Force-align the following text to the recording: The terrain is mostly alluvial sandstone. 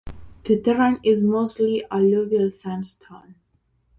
The 0.45 0.59
terrain 0.59 0.97
is 1.03 1.21
mostly 1.21 1.85
alluvial 1.91 2.49
sandstone. 2.49 3.35